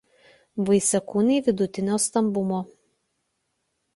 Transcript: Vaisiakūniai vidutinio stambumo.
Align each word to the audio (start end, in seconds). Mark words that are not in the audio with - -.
Vaisiakūniai 0.69 1.43
vidutinio 1.49 1.99
stambumo. 2.07 2.61